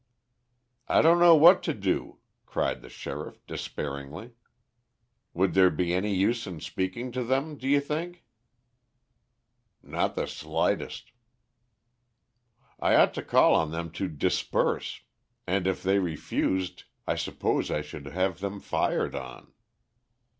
[0.87, 2.17] "I don't know what to do,"
[2.47, 4.31] cried the sheriff, despairingly.
[5.35, 8.25] "Would there be any use in speaking to them, do you think?"
[9.83, 11.11] "Not the slightest."
[12.79, 15.01] "I ought to call on them to disperse,
[15.45, 19.53] and if they refused I suppose I should have them fired on."